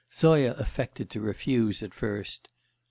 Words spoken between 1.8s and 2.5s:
at first....